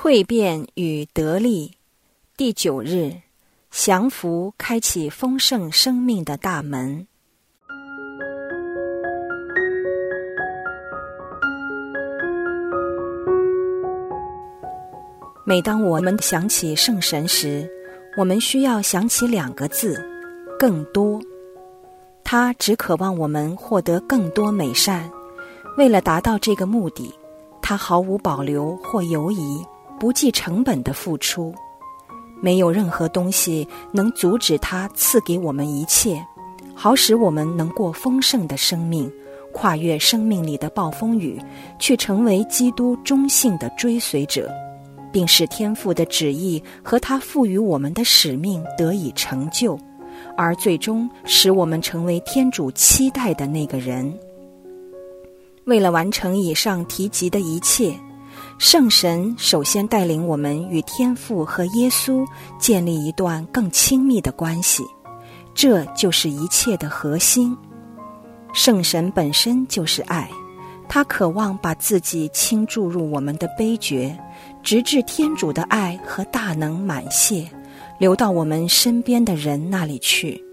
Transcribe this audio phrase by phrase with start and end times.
[0.00, 1.72] 蜕变与得力，
[2.36, 3.12] 第九日，
[3.68, 7.04] 降服开启丰盛生命的大门。
[15.44, 17.68] 每当我们想起圣神时，
[18.16, 20.00] 我们需要想起两个字：
[20.60, 21.20] 更多。
[22.22, 25.10] 他只渴望我们获得更多美善。
[25.76, 27.12] 为了达到这个目的，
[27.60, 29.60] 他毫无保留或犹疑、
[29.98, 31.54] 不计成本的付出。
[32.40, 36.24] 没有任何东西能阻止他赐给我们一切，
[36.74, 39.12] 好使我们能过丰盛的生命，
[39.52, 41.40] 跨越生命里的暴风雨，
[41.78, 44.48] 去成为基督忠信的追随者。
[45.10, 49.78] 并使天父的旨意和他赋予我们的使命得以成就，
[50.36, 54.12] 而最终使我们成为天主期待的那个人。
[55.64, 57.94] 为了完成以上提及的一切，
[58.58, 62.26] 圣神首先带领我们与天父和耶稣
[62.58, 64.82] 建立一段更亲密的关系，
[65.54, 67.56] 这就是一切的核心。
[68.52, 70.28] 圣神本身就是爱，
[70.88, 74.18] 他渴望把自己倾注入我们的悲觉。
[74.62, 77.46] 直至天主的爱和大能满泻，
[77.98, 80.44] 流到我们身边的人那里去，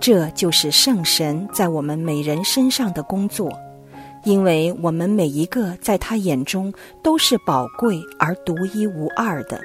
[0.00, 3.50] 这就是圣神在我们每人身上的工作，
[4.28, 6.70] 因为我们每一个在他眼中
[7.02, 9.58] 都是宝贵而独一无二的。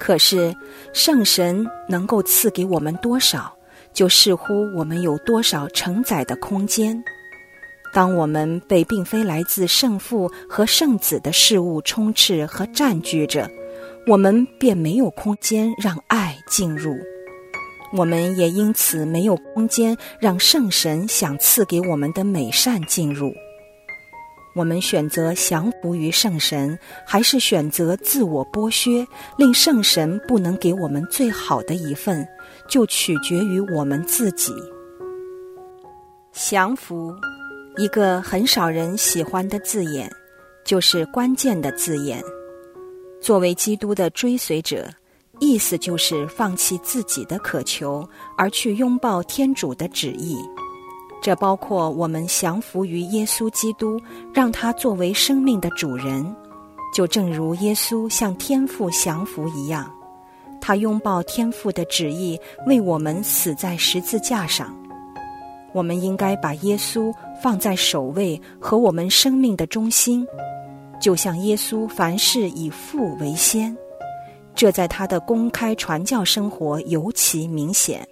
[0.00, 0.52] 可是，
[0.92, 3.56] 圣神能够赐给我们多少，
[3.92, 7.00] 就似乎我们有多少承载的空间。
[7.94, 13.48] 当我们被并非来自圣父和圣子的事物充斥和占据着，
[14.08, 16.96] 我们便没有空间让爱进入，
[17.92, 23.34] 我们也因此没有空间让圣神想赐给我们的美善进入。
[24.54, 29.06] 我们选择降服于圣神，还是选择自我剥削，
[29.38, 32.26] 令圣神不能给我们最好的一份，
[32.68, 34.52] 就取决于我们自己。
[36.32, 37.14] 降服。
[37.78, 40.10] 一个很少人喜欢的字眼，
[40.62, 42.22] 就是关键的字眼。
[43.18, 44.86] 作为基督的追随者，
[45.42, 50.38] 意思就是放弃自己的渴求，而去拥抱天主的旨意。
[51.20, 54.00] 这包括我们降服于耶稣基督，
[54.32, 56.24] 让他作为生命的主人，
[56.94, 59.90] 就正如耶稣向天父降服一样，
[60.60, 62.38] 他拥抱天父的旨意，
[62.68, 64.72] 为我们死在十字架上。
[65.72, 70.24] 我们应该把耶稣放在首位和我们生命的中心，
[71.00, 73.76] 就像耶稣凡事以父为先，
[74.54, 78.06] 这在他的公开传教生活尤其明显。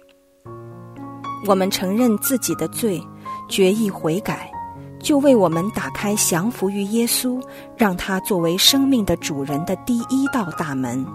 [1.47, 3.01] 我们承认自己的罪，
[3.47, 4.51] 决意悔改，
[4.99, 7.41] 就为我们打开降服于耶稣，
[7.75, 11.05] 让他作为生命的主人的第一道大门。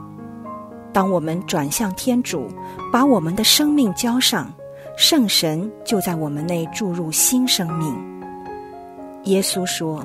[0.92, 2.48] 当我们转向天主，
[2.92, 4.52] 把我们的生命交上。
[4.96, 7.94] 圣神就在我们内注入新生命。
[9.24, 10.02] 耶稣说：“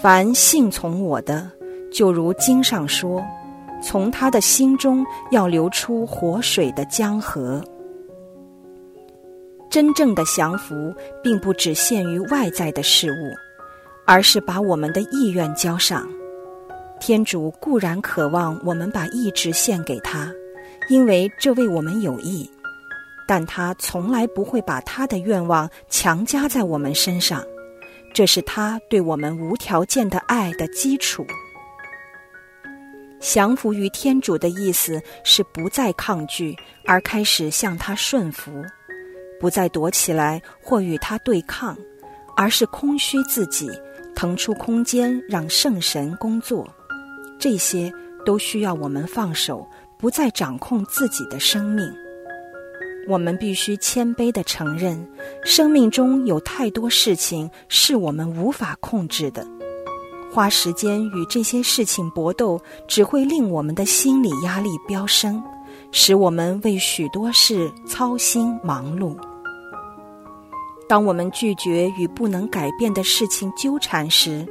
[0.00, 1.50] 凡信从我的，
[1.92, 3.20] 就如经上说，
[3.82, 7.62] 从他的心中要流出活水的江河。”
[9.70, 13.34] 真正的降服，并不只限于外在的事物，
[14.06, 16.08] 而是把我们的意愿交上。
[16.98, 20.32] 天主固然渴望我们把意志献给他，
[20.88, 22.50] 因为这为我们有益。
[23.26, 27.44] 但他从来不会把他的愿望强加在我们身上，
[28.14, 31.26] 这是他对我们无条件的爱的基础。
[33.20, 36.56] 降服于天主的意思是不再抗拒，
[36.86, 38.52] 而开始向他顺服；
[39.40, 41.76] 不再躲起来或与他对抗，
[42.36, 43.68] 而是空虚自己，
[44.14, 46.68] 腾出空间让圣神工作。
[47.38, 47.92] 这些
[48.24, 49.68] 都需要我们放手，
[49.98, 51.92] 不再掌控自己的生命。
[53.08, 55.08] 我们必须谦卑地承认，
[55.44, 59.46] 生命中有太多事情是我们无法控制的。
[60.30, 65.42] 花时间与这些事情搏斗，只会令我们的心理压力飙升，
[65.90, 69.16] 使我们为许多事操心忙碌。
[70.88, 74.46] 当我们拒绝与不能改变的事情纠缠时，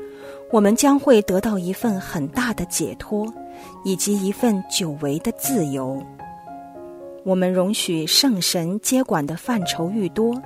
[0.52, 3.26] 我们将会得到一份很大的解脱，
[3.84, 6.02] 以及一份久违的自由。
[7.24, 10.40] 我们容许圣神接管的范畴愈多，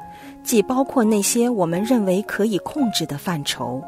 [0.44, 3.84] 既包括那些我们认为可以控制的范畴，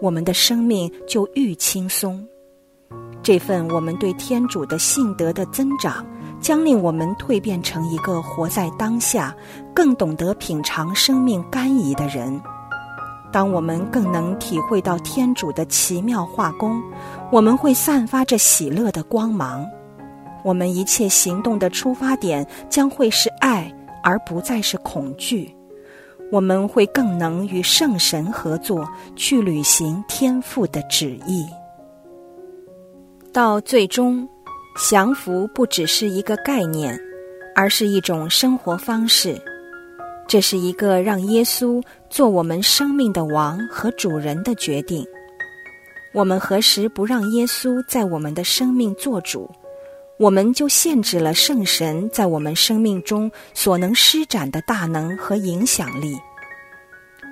[0.00, 2.26] 我们的生命就愈轻松。
[3.22, 6.06] 这份我们对天主的信德的增长，
[6.40, 9.34] 将令我们蜕变成一个活在当下、
[9.74, 12.40] 更懂得品尝生命甘饴的人。
[13.30, 16.80] 当我们更能体会到天主的奇妙化工，
[17.30, 19.66] 我们会散发着喜乐的光芒。
[20.44, 23.70] 我们一切行动的出发点将会是爱，
[24.02, 25.54] 而不再是恐惧。
[26.30, 28.86] 我们会更能与圣神合作，
[29.16, 31.46] 去履行天父的旨意。
[33.32, 34.28] 到最终，
[34.90, 36.98] 降服不只是一个概念，
[37.54, 39.40] 而是一种生活方式。
[40.26, 45.06] 这是一个让耶稣做我们生命的王和主人的决定。
[46.12, 49.50] 我们何时不让耶稣在我们的生命做主，
[50.18, 56.18] 我们就限制了圣神在我们生命中所能施展的大能和影响力。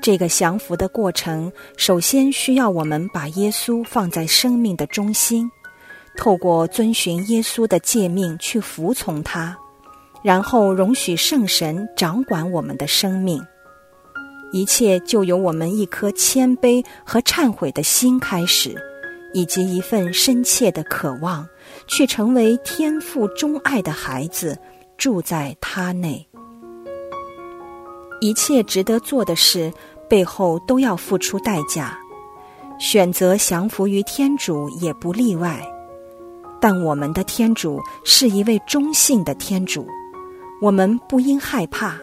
[0.00, 5.50] 这个降服的过程，首先需要我们把耶稣放在生命的中心，
[6.16, 9.56] 透过遵循耶稣的诫命去服从他。
[10.22, 13.40] 然后容许圣神掌管我们的生命，
[14.52, 18.74] 一切就由我们一颗谦卑和忏悔的心开始，
[19.32, 21.48] 以及一份深切的渴望，
[21.86, 24.58] 去成为天父钟爱的孩子，
[24.96, 26.26] 住在他内。
[28.20, 29.72] 一切值得做的事
[30.08, 31.98] 背后都要付出代价，
[32.78, 35.60] 选择降服于天主也不例外。
[36.58, 39.86] 但我们的天主是一位中性的天主。
[40.62, 41.96] 我们不应害怕，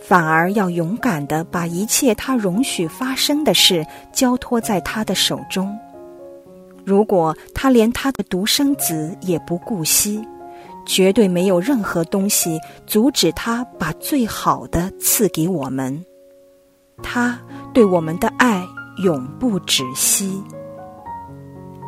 [0.00, 5.76] 反而要勇敢的把一切他容许发生的事交托在他的手中。
[6.88, 10.26] 如果他连他的独生子也不顾惜，
[10.86, 16.02] 绝对没有任何东西阻止他把最好的赐给我们。
[17.02, 17.38] 他
[17.74, 18.66] 对我们的爱
[19.04, 20.42] 永不止息。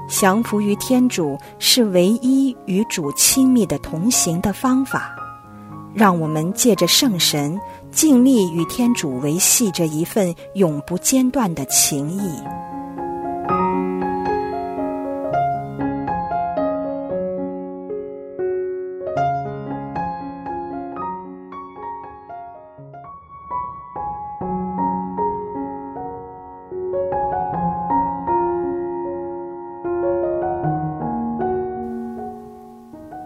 [0.07, 5.17] 降服于天主是唯一与主亲密的同行的方法。
[5.95, 7.59] 让我们借着圣神，
[7.91, 12.31] 尽力与天主维系着一份永不间断的情谊。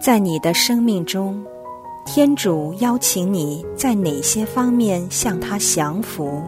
[0.05, 1.43] 在你的生命中。
[2.05, 6.43] 天主邀请你在哪些方面向他降服？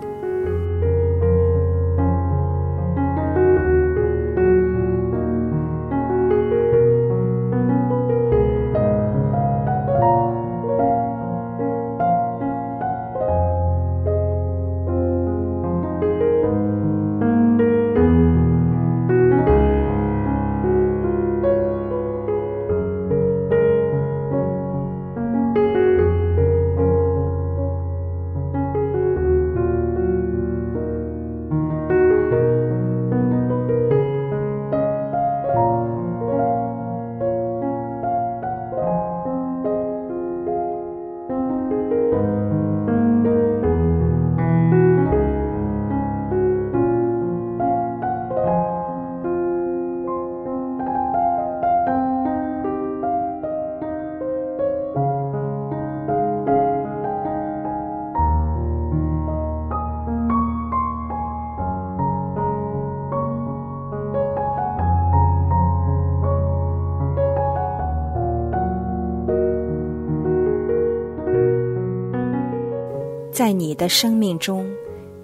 [73.37, 74.67] 在你的生命中，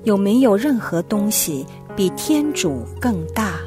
[0.03, 1.65] 有没有任何东西
[1.97, 3.59] 比天主更大？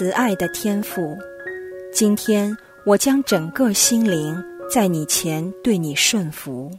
[0.00, 1.14] 慈爱的天父，
[1.92, 4.34] 今天我将整个心灵
[4.66, 6.70] 在你前对你顺服，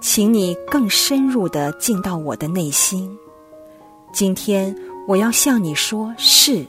[0.00, 3.14] 请你更深入的进到我的内心。
[4.14, 4.74] 今天
[5.06, 6.64] 我要向你说“是”，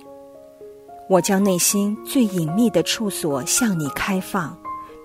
[1.07, 4.53] 我将内心最隐秘的处所向你开放，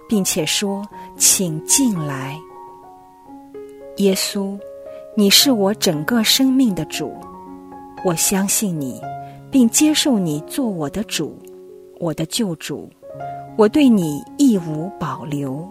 [0.08, 0.84] 并且说
[1.16, 2.36] ：“请进来，
[3.98, 4.58] 耶稣，
[5.16, 7.14] 你是我整个生命的主，
[8.04, 9.00] 我相信你。”
[9.52, 11.38] 并接受你做我的主，
[12.00, 12.88] 我的救主，
[13.56, 15.68] 我对你义无保留。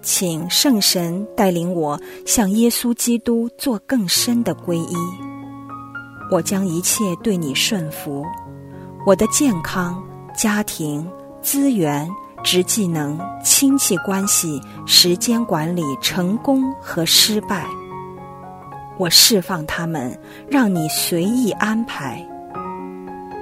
[0.00, 4.96] 请圣神带领我向耶稣基督做更深的皈依。
[6.30, 8.24] 我将一切对你顺服，
[9.04, 10.00] 我的健康、
[10.34, 11.06] 家庭、
[11.42, 12.08] 资源、
[12.44, 17.66] 职技能、亲戚关系、时间管理、成功和失败。
[19.00, 20.14] 我释放他们，
[20.50, 22.22] 让你随意安排。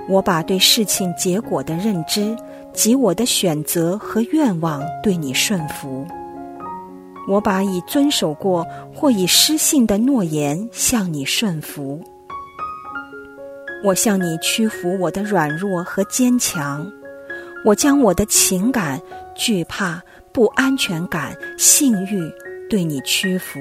[0.08, 2.36] 我把对事情结果的认知
[2.72, 6.06] 及我的选择和愿望对你顺服。
[7.28, 12.00] 我把已遵守过或已失信的诺言向你顺服。
[13.84, 16.88] 我向你屈服我的软弱和坚强。
[17.64, 19.02] 我将我的情感、
[19.34, 20.00] 惧怕、
[20.32, 22.32] 不安全感、性欲
[22.70, 23.58] 对你屈服。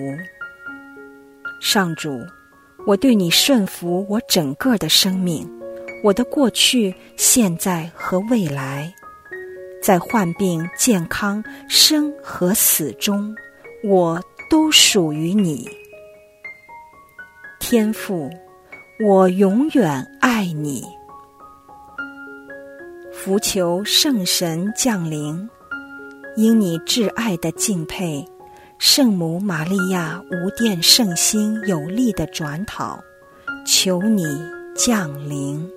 [1.60, 2.26] 上主，
[2.86, 5.50] 我对你顺服我整个的生命，
[6.04, 8.94] 我的过去、现在和未来，
[9.82, 13.36] 在患病、健康、生和死中，
[13.84, 15.68] 我都属于你。
[17.60, 18.30] 天父，
[19.04, 20.86] 我永远爱你。
[23.12, 25.50] 福求圣神降临，
[26.38, 28.26] 因你挚爱的敬佩。
[28.80, 33.00] 圣母玛利亚无殿圣心有力的转讨，
[33.66, 34.24] 求你
[34.76, 35.68] 降临。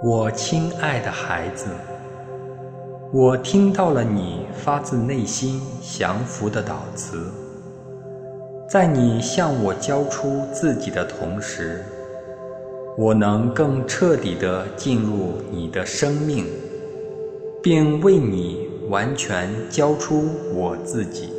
[0.00, 1.68] 我亲爱的孩子。
[3.10, 7.32] 我听到了你发自内心降服的祷词，
[8.68, 11.82] 在你向我交出自己的同时，
[12.98, 16.44] 我能更彻底地进入你的生命，
[17.62, 21.30] 并为你完全交出我自己。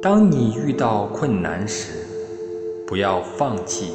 [0.00, 2.06] 当你遇到困难时，
[2.86, 3.90] 不要放弃，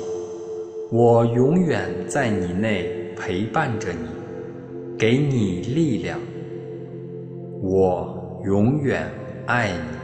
[0.91, 4.18] 我永远在你内陪伴着你。
[5.00, 6.20] 给你力量，
[7.62, 9.10] 我永远
[9.46, 9.99] 爱你。